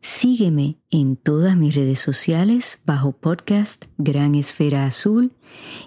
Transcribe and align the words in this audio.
Sígueme 0.00 0.78
en 0.90 1.16
todas 1.16 1.56
mis 1.56 1.74
redes 1.74 1.98
sociales 1.98 2.80
bajo 2.84 3.10
podcast 3.12 3.86
Gran 3.98 4.34
Esfera 4.34 4.86
Azul 4.86 5.34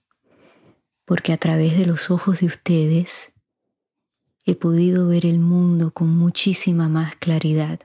porque 1.05 1.33
a 1.33 1.37
través 1.37 1.79
de 1.79 1.87
los 1.87 2.11
ojos 2.11 2.41
de 2.41 2.47
ustedes 2.47 3.35
he 4.45 4.57
podido 4.57 5.07
ver 5.07 5.25
el 5.27 5.39
mundo 5.39 5.93
con 5.93 6.09
muchísima 6.09 6.89
más 6.89 7.15
claridad. 7.15 7.79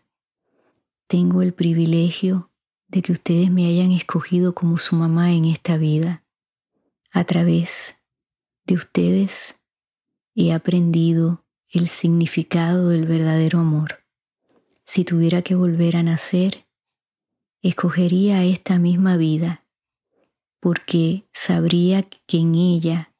Tengo 1.05 1.43
el 1.43 1.53
privilegio 1.53 2.49
de 2.87 3.03
que 3.03 3.11
ustedes 3.11 3.51
me 3.51 3.67
hayan 3.67 3.91
escogido 3.91 4.55
como 4.55 4.79
su 4.79 4.95
mamá 4.95 5.31
en 5.33 5.45
esta 5.45 5.77
vida. 5.77 6.23
A 7.11 7.23
través 7.23 7.97
de 8.65 8.73
ustedes 8.73 9.59
he 10.33 10.53
aprendido 10.53 11.45
el 11.71 11.87
significado 11.87 12.89
del 12.89 13.05
verdadero 13.05 13.59
amor. 13.59 14.03
Si 14.85 15.05
tuviera 15.05 15.43
que 15.43 15.53
volver 15.53 15.97
a 15.97 16.03
nacer, 16.03 16.65
escogería 17.61 18.43
esta 18.43 18.79
misma 18.79 19.17
vida 19.17 19.65
porque 20.59 21.29
sabría 21.31 22.03
que 22.03 22.39
en 22.39 22.55
ella 22.55 23.13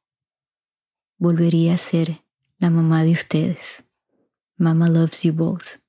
volvería 1.18 1.76
a 1.76 1.78
ser 1.78 2.24
la 2.58 2.72
mamá 2.72 3.04
de 3.04 3.12
ustedes. 3.12 3.84
Mama 4.58 4.90
loves 4.90 5.22
you 5.22 5.32
both. 5.32 5.80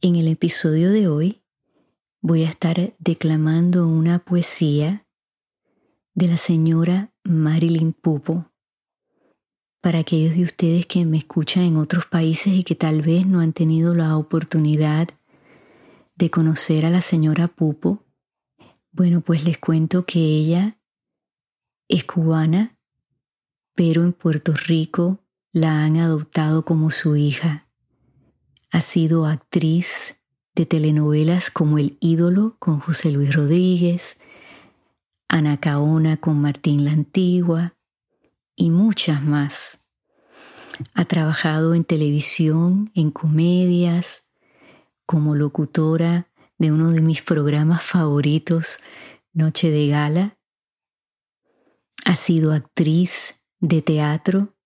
En 0.00 0.14
el 0.14 0.28
episodio 0.28 0.90
de 0.92 1.08
hoy 1.08 1.42
voy 2.20 2.44
a 2.44 2.50
estar 2.50 2.94
declamando 2.98 3.88
una 3.88 4.20
poesía 4.20 5.06
de 6.14 6.28
la 6.28 6.36
señora 6.36 7.12
Marilyn 7.24 7.92
Pupo 7.92 8.47
para 9.88 10.00
aquellos 10.00 10.36
de 10.36 10.44
ustedes 10.44 10.84
que 10.84 11.06
me 11.06 11.16
escuchan 11.16 11.62
en 11.62 11.78
otros 11.78 12.04
países 12.04 12.52
y 12.52 12.62
que 12.62 12.74
tal 12.74 13.00
vez 13.00 13.26
no 13.26 13.40
han 13.40 13.54
tenido 13.54 13.94
la 13.94 14.18
oportunidad 14.18 15.08
de 16.14 16.30
conocer 16.30 16.84
a 16.84 16.90
la 16.90 17.00
señora 17.00 17.48
Pupo, 17.48 18.04
bueno, 18.92 19.22
pues 19.22 19.44
les 19.44 19.56
cuento 19.56 20.04
que 20.04 20.18
ella 20.18 20.76
es 21.88 22.04
cubana, 22.04 22.76
pero 23.74 24.02
en 24.02 24.12
Puerto 24.12 24.52
Rico 24.52 25.20
la 25.54 25.82
han 25.82 25.96
adoptado 25.96 26.66
como 26.66 26.90
su 26.90 27.16
hija. 27.16 27.66
Ha 28.70 28.82
sido 28.82 29.24
actriz 29.24 30.20
de 30.54 30.66
telenovelas 30.66 31.48
como 31.48 31.78
El 31.78 31.96
ídolo 32.00 32.56
con 32.58 32.78
José 32.78 33.10
Luis 33.10 33.34
Rodríguez, 33.34 34.20
Ana 35.30 35.56
Caona 35.56 36.18
con 36.18 36.38
Martín 36.42 36.84
la 36.84 36.92
Antigua, 36.92 37.77
y 38.58 38.70
muchas 38.70 39.22
más. 39.22 39.88
Ha 40.94 41.04
trabajado 41.04 41.74
en 41.74 41.84
televisión, 41.84 42.90
en 42.94 43.10
comedias, 43.10 44.32
como 45.06 45.36
locutora 45.36 46.28
de 46.58 46.72
uno 46.72 46.90
de 46.90 47.00
mis 47.00 47.22
programas 47.22 47.82
favoritos, 47.82 48.80
Noche 49.32 49.70
de 49.70 49.86
Gala. 49.86 50.38
Ha 52.04 52.16
sido 52.16 52.52
actriz 52.52 53.44
de 53.60 53.80
teatro, 53.80 54.56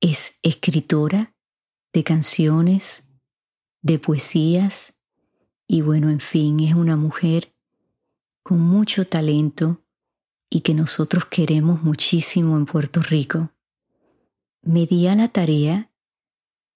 es 0.00 0.38
escritora 0.42 1.34
de 1.92 2.04
canciones, 2.04 3.08
de 3.80 3.98
poesías 3.98 4.98
y 5.66 5.80
bueno, 5.80 6.10
en 6.10 6.20
fin, 6.20 6.60
es 6.60 6.74
una 6.74 6.96
mujer 6.96 7.54
con 8.42 8.60
mucho 8.60 9.06
talento 9.06 9.83
y 10.54 10.60
que 10.60 10.72
nosotros 10.72 11.24
queremos 11.24 11.82
muchísimo 11.82 12.56
en 12.56 12.64
Puerto 12.64 13.02
Rico, 13.02 13.50
me 14.62 14.86
di 14.86 15.08
a 15.08 15.16
la 15.16 15.26
tarea 15.26 15.90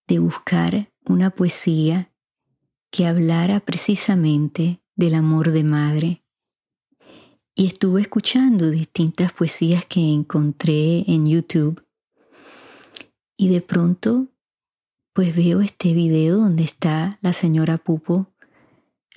de 0.08 0.18
buscar 0.18 0.92
una 1.04 1.30
poesía 1.30 2.12
que 2.90 3.06
hablara 3.06 3.60
precisamente 3.60 4.82
del 4.96 5.14
amor 5.14 5.52
de 5.52 5.62
madre. 5.62 6.24
Y 7.54 7.68
estuve 7.68 8.00
escuchando 8.00 8.68
distintas 8.68 9.32
poesías 9.32 9.86
que 9.86 10.00
encontré 10.12 11.04
en 11.08 11.28
YouTube. 11.28 11.86
Y 13.36 13.48
de 13.48 13.60
pronto, 13.60 14.26
pues 15.12 15.36
veo 15.36 15.60
este 15.60 15.94
video 15.94 16.38
donde 16.38 16.64
está 16.64 17.20
la 17.22 17.32
señora 17.32 17.78
Pupo 17.78 18.34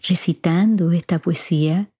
recitando 0.08 0.92
esta 0.92 1.18
poesía. 1.18 1.92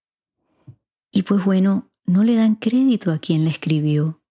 Y 1.10 1.22
pues 1.22 1.44
bueno, 1.44 1.91
no 2.04 2.24
le 2.24 2.34
dan 2.34 2.56
crédito 2.56 3.12
a 3.12 3.18
quien 3.18 3.44
la 3.44 3.50
escribió. 3.50 4.22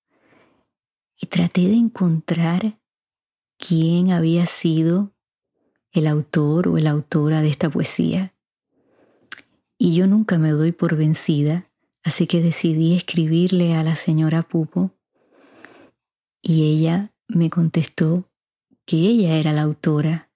Y 1.20 1.28
traté 1.28 1.68
de 1.68 1.76
encontrar 1.76 2.80
quién 3.58 4.12
había 4.12 4.46
sido 4.46 5.14
el 5.92 6.08
autor 6.08 6.68
o 6.68 6.78
la 6.78 6.92
autora 6.92 7.42
de 7.42 7.50
esta 7.50 7.70
poesía. 7.70 8.34
Y 9.78 9.96
yo 9.96 10.08
nunca 10.08 10.38
me 10.38 10.52
doy 10.52 10.72
por 10.72 10.96
vencida, 10.96 11.70
así 12.04 12.28
que 12.28 12.42
decidí 12.42 12.96
escribirle 12.96 13.76
a 13.76 13.84
la 13.84 13.96
señora 13.96 14.42
Pupo 14.42 14.96
y 16.42 16.64
ella 16.72 17.14
me 17.28 17.50
contestó 17.50 18.30
que 18.86 18.98
ella 18.98 19.36
era 19.36 19.54
la 19.54 19.62
autora 19.62 20.32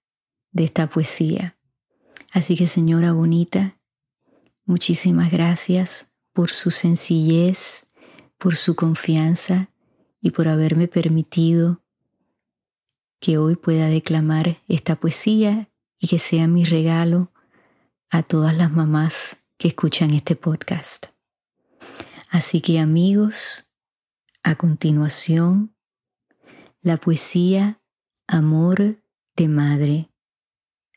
de 0.52 0.64
esta 0.64 0.88
poesía. 0.88 1.58
Así 2.32 2.56
que 2.56 2.66
señora 2.66 3.12
bonita, 3.12 3.78
muchísimas 4.64 5.30
gracias 5.30 6.12
por 6.36 6.50
su 6.50 6.70
sencillez, 6.70 7.86
por 8.36 8.56
su 8.56 8.76
confianza 8.76 9.70
y 10.20 10.32
por 10.32 10.48
haberme 10.48 10.86
permitido 10.86 11.82
que 13.20 13.38
hoy 13.38 13.56
pueda 13.56 13.86
declamar 13.86 14.58
esta 14.68 14.96
poesía 14.96 15.70
y 15.98 16.08
que 16.08 16.18
sea 16.18 16.46
mi 16.46 16.64
regalo 16.64 17.32
a 18.10 18.22
todas 18.22 18.54
las 18.54 18.70
mamás 18.70 19.46
que 19.56 19.68
escuchan 19.68 20.10
este 20.12 20.36
podcast. 20.36 21.06
Así 22.28 22.60
que 22.60 22.80
amigos, 22.80 23.72
a 24.42 24.56
continuación, 24.56 25.74
la 26.82 26.98
poesía 26.98 27.80
Amor 28.26 29.00
de 29.36 29.48
Madre 29.48 30.10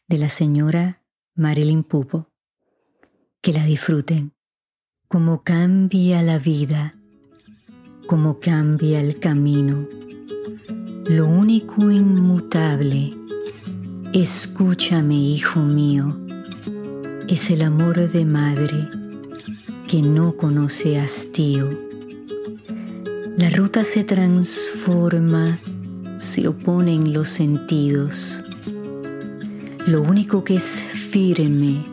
de 0.05 0.17
la 0.17 0.27
señora 0.27 1.01
Marilyn 1.33 1.85
Pupo. 1.85 2.29
Que 3.41 3.53
la 3.53 3.63
disfruten. 3.63 4.33
Como 5.11 5.41
cambia 5.41 6.21
la 6.21 6.37
vida, 6.37 6.93
como 8.05 8.39
cambia 8.39 8.99
el 8.99 9.17
camino. 9.17 9.87
Lo 11.05 11.25
único 11.25 11.89
inmutable, 11.89 13.15
escúchame 14.13 15.15
hijo 15.15 15.61
mío, 15.61 16.15
es 17.27 17.49
el 17.49 17.63
amor 17.63 18.07
de 18.07 18.23
madre 18.23 18.87
que 19.87 20.03
no 20.03 20.37
conoce 20.37 20.99
hastío. 20.99 21.71
La 23.35 23.49
ruta 23.49 23.83
se 23.83 24.03
transforma, 24.03 25.57
se 26.17 26.47
oponen 26.47 27.13
los 27.13 27.29
sentidos. 27.29 28.43
Lo 29.87 30.03
único 30.03 30.43
que 30.43 30.57
es 30.57 30.83
firme, 30.83 31.83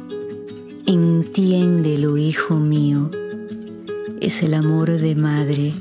entiéndelo, 0.86 2.16
hijo 2.16 2.56
mío, 2.56 3.10
es 4.20 4.42
el 4.42 4.54
amor 4.54 4.90
de 4.90 5.14
madre 5.14 5.74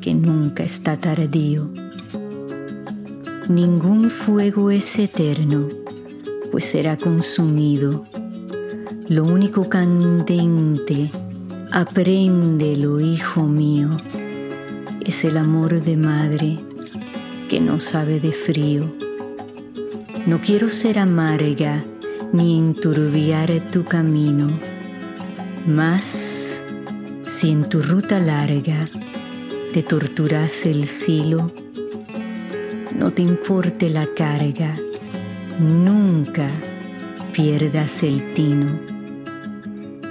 que 0.00 0.14
nunca 0.14 0.64
está 0.64 0.98
tardío. 0.98 1.70
Ningún 3.48 4.10
fuego 4.10 4.70
es 4.70 4.98
eterno, 4.98 5.68
pues 6.50 6.64
será 6.64 6.96
consumido 6.96 8.04
lo 9.08 9.22
único 9.22 9.68
candente, 9.68 11.12
apréndelo, 11.70 12.98
hijo 12.98 13.44
mío, 13.44 13.90
es 15.00 15.24
el 15.24 15.36
amor 15.36 15.80
de 15.80 15.96
madre 15.96 16.58
que 17.48 17.60
no 17.60 17.78
sabe 17.78 18.18
de 18.18 18.32
frío. 18.32 18.92
No 20.26 20.40
quiero 20.40 20.68
ser 20.68 20.98
amarga 20.98 21.84
ni 22.36 22.58
enturbiar 22.58 23.50
tu 23.72 23.82
camino, 23.84 24.58
mas 25.66 26.62
si 27.24 27.50
en 27.50 27.66
tu 27.66 27.80
ruta 27.80 28.20
larga 28.20 28.88
te 29.72 29.82
torturas 29.82 30.66
el 30.66 30.86
silo, 30.86 31.50
no 32.94 33.10
te 33.10 33.22
importe 33.22 33.88
la 33.88 34.06
carga, 34.14 34.74
nunca 35.58 36.50
pierdas 37.32 38.02
el 38.02 38.34
tino. 38.34 38.78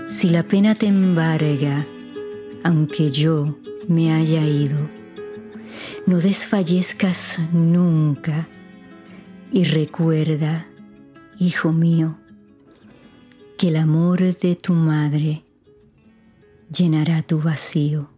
Si 0.07 0.29
la 0.29 0.41
pena 0.41 0.73
te 0.73 0.87
embarga, 0.87 1.85
aunque 2.63 3.11
yo 3.11 3.55
me 3.87 4.11
haya 4.11 4.41
ido, 4.41 4.79
no 6.07 6.17
desfallezcas 6.17 7.39
nunca 7.53 8.47
y 9.51 9.65
recuerda, 9.65 10.65
hijo 11.39 11.71
mío, 11.71 12.17
que 13.57 13.67
el 13.69 13.77
amor 13.77 14.19
de 14.21 14.55
tu 14.55 14.73
madre 14.73 15.43
llenará 16.71 17.21
tu 17.21 17.39
vacío. 17.39 18.14